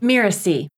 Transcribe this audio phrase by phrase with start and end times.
[0.00, 0.68] Mirasee.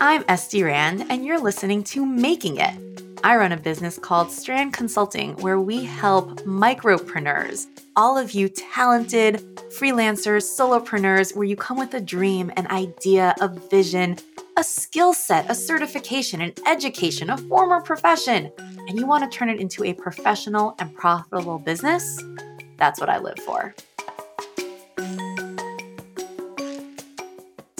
[0.00, 2.74] I'm Estie Rand, and you're listening to Making It.
[3.22, 9.36] I run a business called Strand Consulting, where we help micropreneurs, all of you talented
[9.78, 14.16] freelancers, solopreneurs, where you come with a dream, an idea, a vision,
[14.56, 19.48] a skill set, a certification, an education, a former profession, and you want to turn
[19.48, 22.20] it into a professional and profitable business.
[22.78, 23.74] That's what I live for.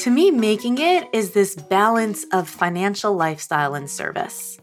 [0.05, 4.59] To me, making it is this balance of financial lifestyle and service.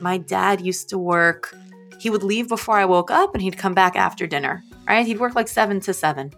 [0.00, 1.52] My dad used to work,
[1.98, 5.04] he would leave before I woke up and he'd come back after dinner, right?
[5.04, 6.32] He'd work like seven to seven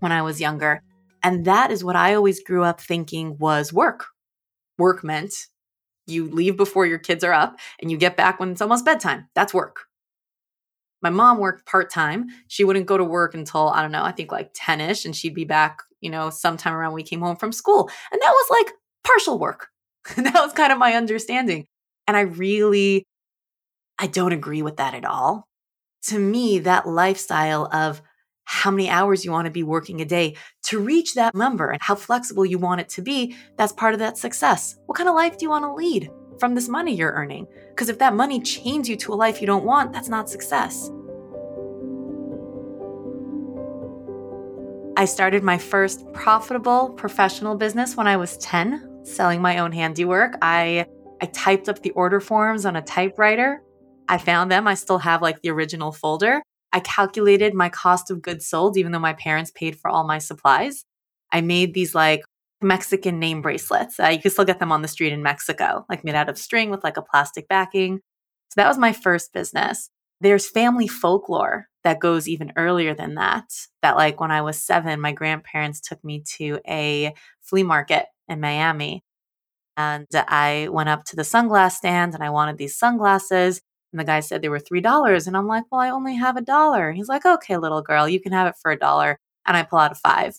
[0.00, 0.82] when I was younger.
[1.22, 4.04] And that is what I always grew up thinking was work.
[4.76, 5.32] Work meant
[6.06, 9.30] you leave before your kids are up and you get back when it's almost bedtime.
[9.34, 9.86] That's work.
[11.00, 12.26] My mom worked part time.
[12.48, 15.16] She wouldn't go to work until, I don't know, I think like 10 ish, and
[15.16, 17.90] she'd be back you know, sometime around we came home from school.
[18.12, 19.66] And that was like partial work.
[20.16, 21.66] that was kind of my understanding.
[22.06, 23.04] And I really,
[23.98, 25.48] I don't agree with that at all.
[26.04, 28.00] To me, that lifestyle of
[28.44, 31.82] how many hours you want to be working a day to reach that number and
[31.82, 34.76] how flexible you want it to be, that's part of that success.
[34.86, 37.48] What kind of life do you want to lead from this money you're earning?
[37.70, 40.88] Because if that money chains you to a life you don't want, that's not success.
[45.06, 50.36] Started my first profitable professional business when I was 10, selling my own handiwork.
[50.42, 50.86] I
[51.20, 53.62] I typed up the order forms on a typewriter.
[54.08, 54.68] I found them.
[54.68, 56.42] I still have like the original folder.
[56.72, 60.18] I calculated my cost of goods sold even though my parents paid for all my
[60.18, 60.84] supplies.
[61.32, 62.22] I made these like
[62.62, 63.98] Mexican name bracelets.
[63.98, 66.38] Uh, you can still get them on the street in Mexico, like made out of
[66.38, 68.00] string with like a plastic backing.
[68.50, 69.90] So that was my first business.
[70.20, 73.44] There's family folklore that goes even earlier than that.
[73.80, 78.40] That, like, when I was seven, my grandparents took me to a flea market in
[78.40, 79.04] Miami.
[79.76, 83.62] And I went up to the sunglass stand and I wanted these sunglasses.
[83.92, 85.28] And the guy said they were $3.
[85.28, 86.90] And I'm like, well, I only have a dollar.
[86.90, 89.20] He's like, okay, little girl, you can have it for a dollar.
[89.46, 90.34] And I pull out a five.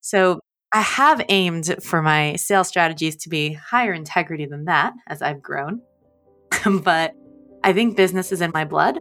[0.00, 0.40] So
[0.72, 5.42] I have aimed for my sales strategies to be higher integrity than that as I've
[5.42, 5.82] grown.
[6.82, 7.12] but
[7.62, 8.98] I think business is in my blood.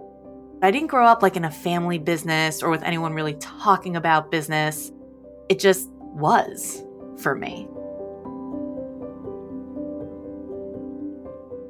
[0.64, 4.30] I didn't grow up like in a family business or with anyone really talking about
[4.30, 4.92] business.
[5.50, 6.84] It just was
[7.18, 7.68] for me.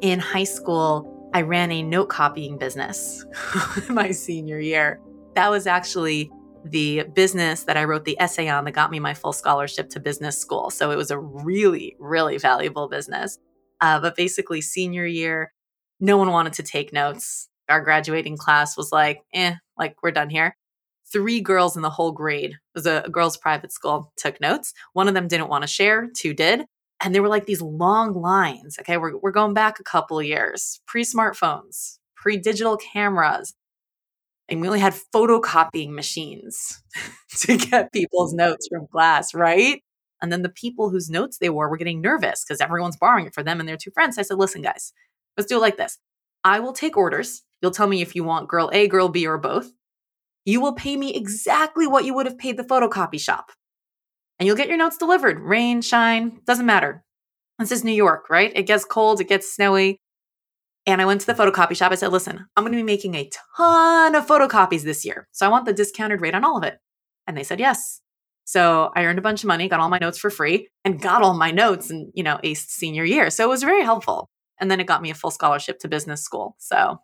[0.01, 3.25] In high school, I ran a note copying business
[3.90, 5.00] my senior year.
[5.35, 6.30] That was actually
[6.66, 10.01] the business that I wrote the essay on that got me my full scholarship to
[10.01, 10.69] business school.
[10.69, 13.40] So it was a really, really valuable business.
[13.80, 15.53] Uh, but basically, senior year,
[16.01, 20.29] no one wanted to take notes our graduating class was like, eh, like we're done
[20.29, 20.55] here.
[21.11, 24.73] Three girls in the whole grade, it was a, a girls' private school, took notes.
[24.93, 26.65] One of them didn't want to share, two did.
[27.03, 28.77] And there were like these long lines.
[28.79, 33.53] Okay, we're, we're going back a couple years, pre smartphones, pre digital cameras.
[34.47, 36.83] And we only had photocopying machines
[37.39, 39.81] to get people's notes from class, right?
[40.21, 43.33] And then the people whose notes they were were getting nervous because everyone's borrowing it
[43.33, 44.17] for them and their two friends.
[44.17, 44.93] I said, listen, guys,
[45.38, 45.97] let's do it like this.
[46.43, 49.38] I will take orders You'll tell me if you want girl A, girl B, or
[49.38, 49.72] both.
[50.45, 53.51] You will pay me exactly what you would have paid the photocopy shop.
[54.39, 55.39] And you'll get your notes delivered.
[55.39, 57.03] Rain, shine, doesn't matter.
[57.59, 58.51] This is New York, right?
[58.55, 60.00] It gets cold, it gets snowy.
[60.88, 61.91] And I went to the photocopy shop.
[61.91, 65.27] I said, listen, I'm going to be making a ton of photocopies this year.
[65.31, 66.79] So I want the discounted rate on all of it.
[67.27, 68.01] And they said, yes.
[68.45, 71.21] So I earned a bunch of money, got all my notes for free, and got
[71.21, 73.29] all my notes and, you know, aced senior year.
[73.29, 74.27] So it was very helpful.
[74.59, 76.55] And then it got me a full scholarship to business school.
[76.57, 77.00] So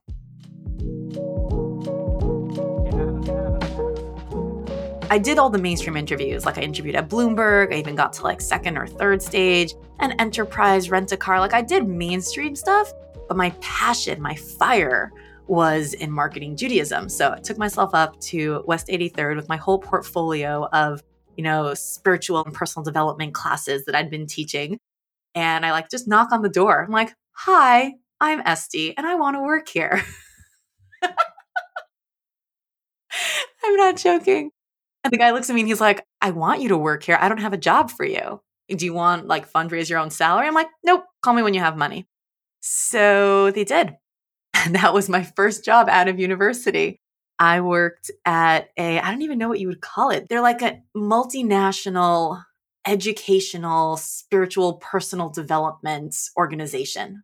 [5.10, 6.46] I did all the mainstream interviews.
[6.46, 7.74] Like I interviewed at Bloomberg.
[7.74, 11.40] I even got to like second or third stage, and enterprise, rent a car.
[11.40, 12.92] Like I did mainstream stuff,
[13.28, 15.12] but my passion, my fire
[15.48, 17.08] was in marketing Judaism.
[17.08, 21.02] So I took myself up to West 83rd with my whole portfolio of,
[21.38, 24.78] you know, spiritual and personal development classes that I'd been teaching.
[25.36, 26.84] And I like just knock on the door.
[26.84, 30.04] I'm like, hi, I'm Estie and I want to work here.
[33.64, 34.52] I'm not joking.
[35.08, 37.18] And the guy looks at me and he's like, I want you to work here.
[37.18, 38.42] I don't have a job for you.
[38.68, 40.48] Do you want like fundraise your own salary?
[40.48, 42.10] I'm like, nope, call me when you have money.
[42.60, 43.96] So they did.
[44.66, 47.00] And that was my first job out of university.
[47.40, 50.28] I worked at a, I don't even know what you would call it.
[50.28, 52.42] They're like a multinational
[52.86, 57.24] educational, spiritual, personal development organization.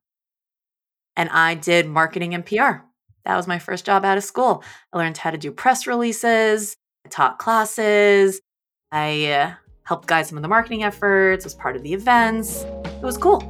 [1.18, 2.86] And I did marketing and PR.
[3.26, 4.64] That was my first job out of school.
[4.94, 6.78] I learned how to do press releases,
[7.10, 8.42] taught classes,
[8.92, 9.54] I uh,
[9.84, 12.64] helped guide some of the marketing efforts, was part of the events.
[12.86, 13.42] It was cool.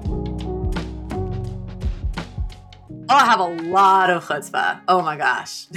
[3.10, 4.82] Oh, I have a lot of chutzpah.
[4.88, 5.68] Oh my gosh.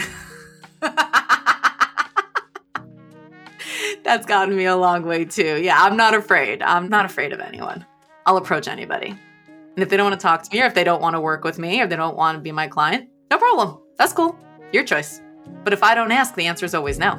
[4.05, 5.61] That's gotten me a long way too.
[5.61, 6.63] Yeah, I'm not afraid.
[6.63, 7.85] I'm not afraid of anyone.
[8.25, 9.09] I'll approach anybody.
[9.09, 11.21] And if they don't want to talk to me or if they don't want to
[11.21, 13.79] work with me or they don't want to be my client, no problem.
[13.99, 14.39] That's cool.
[14.73, 15.21] Your choice.
[15.65, 17.19] But if I don't ask, the answer is always no.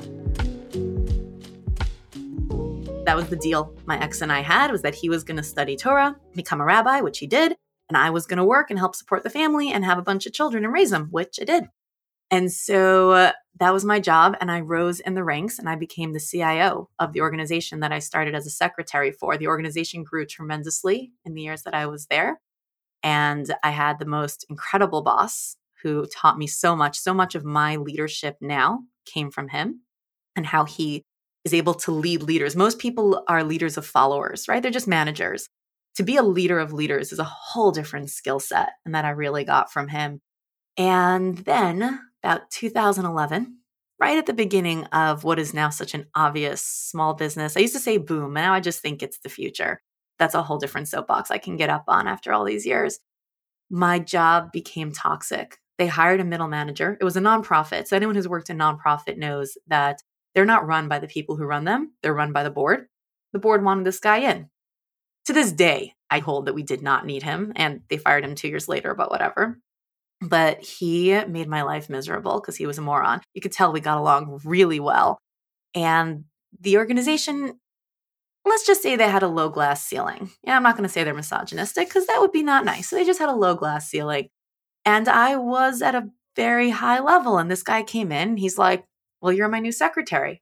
[3.07, 5.43] That was the deal my ex and I had was that he was going to
[5.43, 7.55] study Torah, become a rabbi, which he did,
[7.87, 10.25] and I was going to work and help support the family and have a bunch
[10.25, 11.69] of children and raise them, which I did.
[12.29, 13.31] And so uh,
[13.61, 14.35] that was my job.
[14.41, 17.93] And I rose in the ranks and I became the CIO of the organization that
[17.93, 19.37] I started as a secretary for.
[19.37, 22.41] The organization grew tremendously in the years that I was there.
[23.03, 26.99] And I had the most incredible boss who taught me so much.
[26.99, 29.83] So much of my leadership now came from him
[30.35, 31.05] and how he
[31.47, 32.57] is able to lead leaders.
[32.57, 34.61] Most people are leaders of followers, right?
[34.61, 35.47] They're just managers.
[35.95, 39.11] To be a leader of leaders is a whole different skill set, and that I
[39.11, 40.19] really got from him.
[40.77, 43.59] And then, about 2011,
[43.97, 47.73] right at the beginning of what is now such an obvious small business, I used
[47.75, 49.81] to say boom, now I just think it's the future.
[50.19, 52.99] That's a whole different soapbox I can get up on after all these years.
[53.69, 56.97] My job became toxic they hired a middle manager.
[56.99, 57.87] It was a nonprofit.
[57.87, 60.01] So anyone who's worked in nonprofit knows that
[60.37, 61.93] they're not run by the people who run them.
[62.03, 62.85] They're run by the board.
[63.33, 64.51] The board wanted this guy in.
[65.25, 68.35] To this day, I hold that we did not need him and they fired him
[68.35, 69.57] 2 years later but whatever.
[70.21, 73.21] But he made my life miserable because he was a moron.
[73.33, 75.17] You could tell we got along really well.
[75.73, 76.25] And
[76.61, 77.59] the organization
[78.45, 80.29] let's just say they had a low glass ceiling.
[80.43, 82.89] Yeah, I'm not going to say they're misogynistic because that would be not nice.
[82.89, 84.29] So they just had a low glass ceiling.
[84.85, 87.39] And I was at a very high level.
[87.39, 88.85] And this guy came in, he's like,
[89.21, 90.41] Well, you're my new secretary.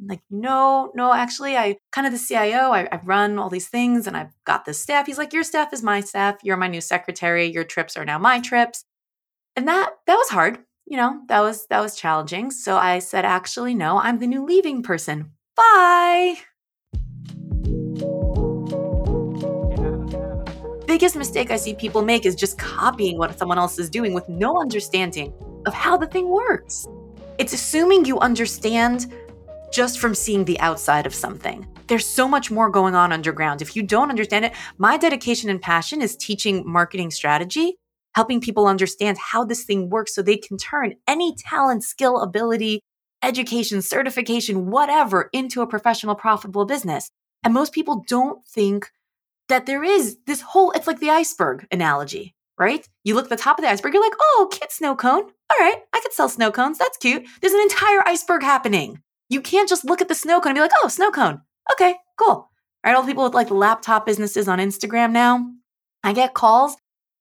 [0.00, 2.72] I'm like, no, no, actually, I kind of the CIO.
[2.72, 5.06] I, I run all these things and I've got this staff.
[5.06, 6.36] He's like, Your staff is my staff.
[6.42, 7.46] You're my new secretary.
[7.46, 8.84] Your trips are now my trips.
[9.54, 10.58] And that that was hard.
[10.86, 12.50] You know, that was that was challenging.
[12.50, 15.32] So I said, actually, no, I'm the new leaving person.
[15.54, 16.36] Bye.
[20.92, 24.28] biggest mistake I see people make is just copying what someone else is doing with
[24.28, 25.32] no understanding
[25.64, 26.86] of how the thing works.
[27.38, 29.12] It's assuming you understand
[29.72, 31.66] just from seeing the outside of something.
[31.86, 33.62] There's so much more going on underground.
[33.62, 37.76] If you don't understand it, my dedication and passion is teaching marketing strategy,
[38.14, 42.80] helping people understand how this thing works so they can turn any talent, skill, ability,
[43.22, 47.08] education, certification, whatever into a professional, profitable business.
[47.42, 48.90] And most people don't think
[49.48, 52.86] that there is this whole, it's like the iceberg analogy, right?
[53.04, 55.22] You look at the top of the iceberg, you're like, oh, kid snow cone.
[55.22, 56.78] All right, I could sell snow cones.
[56.78, 57.26] That's cute.
[57.40, 59.00] There's an entire iceberg happening.
[59.28, 61.40] You can't just look at the snow cone and be like, oh, snow cone.
[61.72, 62.28] Okay, cool.
[62.28, 62.50] All
[62.84, 65.46] right, all the people with like laptop businesses on Instagram now,
[66.02, 66.76] I get calls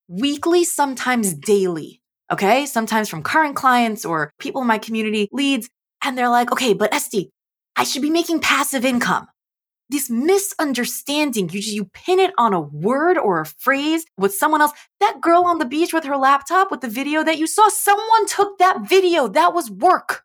[0.07, 2.01] weekly, sometimes daily.
[2.31, 5.69] Okay, sometimes from current clients or people in my community leads.
[6.04, 7.30] And they're like, okay, but Estie,
[7.75, 9.27] I should be making passive income
[9.91, 11.49] this misunderstanding.
[11.49, 14.71] You you pin it on a word or a phrase with someone else.
[14.99, 18.25] That girl on the beach with her laptop with the video that you saw, someone
[18.27, 19.27] took that video.
[19.27, 20.23] That was work.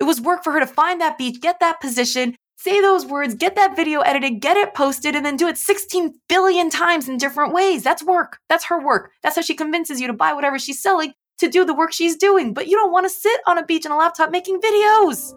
[0.00, 3.34] It was work for her to find that beach, get that position, say those words,
[3.34, 7.16] get that video edited, get it posted, and then do it 16 billion times in
[7.16, 7.82] different ways.
[7.82, 8.38] That's work.
[8.48, 9.12] That's her work.
[9.22, 12.16] That's how she convinces you to buy whatever she's selling to do the work she's
[12.16, 12.54] doing.
[12.54, 15.34] But you don't want to sit on a beach on a laptop making videos.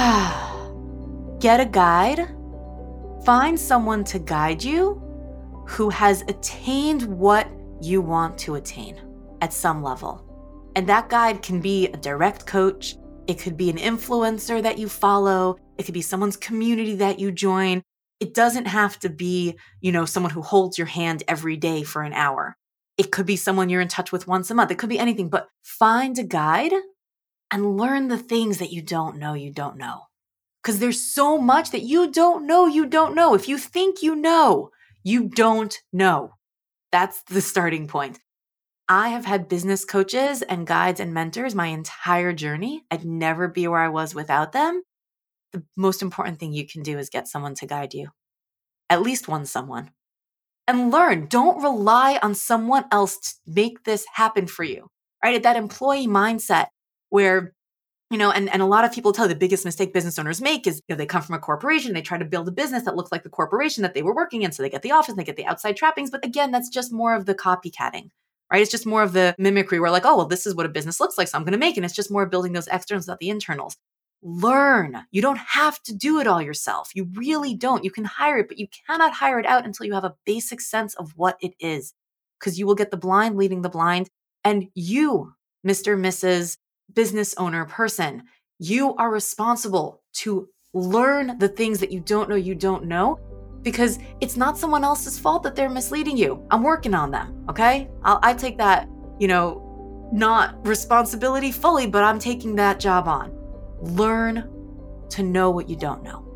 [1.40, 2.28] Get a guide.
[3.24, 5.02] Find someone to guide you
[5.66, 7.48] who has attained what
[7.82, 8.98] you want to attain
[9.42, 10.24] at some level.
[10.74, 14.88] And that guide can be a direct coach, it could be an influencer that you
[14.88, 17.82] follow, it could be someone's community that you join.
[18.20, 22.02] It doesn't have to be, you know, someone who holds your hand every day for
[22.02, 22.56] an hour.
[22.96, 24.70] It could be someone you're in touch with once a month.
[24.70, 26.72] It could be anything, but find a guide
[27.50, 30.02] and learn the things that you don't know you don't know.
[30.62, 33.34] Because there's so much that you don't know you don't know.
[33.34, 34.70] If you think you know,
[35.02, 36.34] you don't know.
[36.92, 38.18] That's the starting point.
[38.88, 42.82] I have had business coaches and guides and mentors my entire journey.
[42.90, 44.82] I'd never be where I was without them.
[45.52, 48.10] The most important thing you can do is get someone to guide you,
[48.88, 49.92] at least one someone.
[50.66, 51.26] And learn.
[51.26, 54.88] Don't rely on someone else to make this happen for you,
[55.24, 55.42] right?
[55.42, 56.66] That employee mindset
[57.10, 57.52] where
[58.10, 60.40] you know and, and a lot of people tell you the biggest mistake business owners
[60.40, 62.84] make is you know, they come from a corporation they try to build a business
[62.84, 65.14] that looks like the corporation that they were working in so they get the office
[65.14, 68.08] they get the outside trappings but again that's just more of the copycatting
[68.50, 68.62] right?
[68.62, 71.00] It's just more of the mimicry where like, oh, well, this is what a business
[71.00, 71.28] looks like.
[71.28, 71.78] So I'm going to make it.
[71.78, 73.76] And it's just more building those externals, not the internals.
[74.22, 75.06] Learn.
[75.12, 76.90] You don't have to do it all yourself.
[76.94, 77.84] You really don't.
[77.84, 80.60] You can hire it, but you cannot hire it out until you have a basic
[80.60, 81.94] sense of what it is
[82.38, 84.10] because you will get the blind leading the blind.
[84.44, 85.34] And you,
[85.66, 85.98] Mr.
[85.98, 86.56] Mrs.
[86.94, 88.24] Business owner person,
[88.58, 93.18] you are responsible to learn the things that you don't know you don't know
[93.62, 96.46] because it's not someone else's fault that they're misleading you.
[96.50, 97.44] I'm working on them.
[97.48, 97.90] Okay.
[98.02, 103.32] I'll, I take that, you know, not responsibility fully, but I'm taking that job on.
[103.80, 104.50] Learn
[105.10, 106.26] to know what you don't know.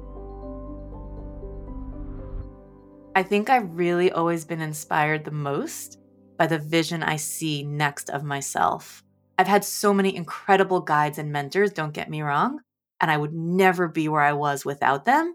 [3.17, 5.99] I think I've really always been inspired the most
[6.37, 9.04] by the vision I see next of myself.
[9.37, 12.61] I've had so many incredible guides and mentors, don't get me wrong,
[13.01, 15.35] and I would never be where I was without them.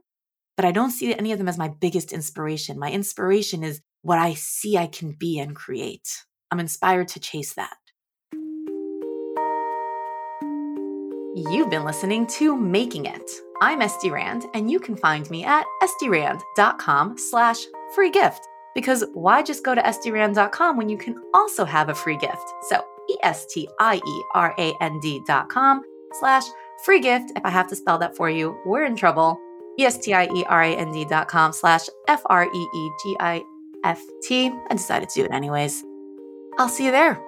[0.55, 2.79] But I don't see any of them as my biggest inspiration.
[2.79, 6.23] My inspiration is what I see I can be and create.
[6.51, 7.77] I'm inspired to chase that.
[11.35, 13.29] You've been listening to Making It.
[13.61, 17.59] I'm Estie Rand, and you can find me at estierand.com slash
[17.95, 18.47] free gift.
[18.75, 22.43] Because why just go to estierand.com when you can also have a free gift?
[22.69, 24.03] So E-S-T-I-E-R-A-N-D
[25.25, 25.81] dot com
[26.19, 26.43] slash
[26.85, 27.31] free gift.
[27.35, 29.39] If I have to spell that for you, we're in trouble.
[29.79, 33.45] E-S-T-I-E-R-A-N-D dot com slash F-R-E-E-G-I-F-T.
[34.69, 35.83] I decided to do it anyways.
[36.57, 37.21] I'll see you there.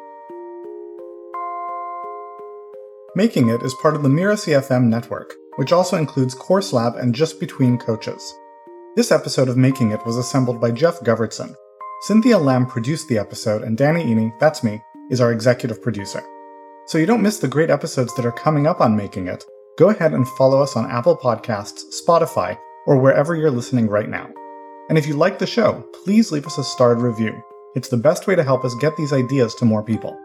[3.16, 7.14] Making It is part of the Mirasee FM network, which also includes Course Lab and
[7.14, 8.34] Just Between Coaches.
[8.96, 11.56] This episode of Making It was assembled by Jeff Govertson.
[12.04, 14.82] Cynthia Lamb produced the episode, and Danny Iny, that's me,
[15.12, 16.24] is our executive producer.
[16.88, 19.46] So you don't miss the great episodes that are coming up on Making It,
[19.78, 24.30] go ahead and follow us on Apple Podcasts, Spotify, or wherever you're listening right now.
[24.90, 27.40] And if you like the show, please leave us a starred review.
[27.76, 30.18] It's the best way to help us get these ideas to more people.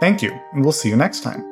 [0.00, 1.51] Thank you, and we'll see you next time.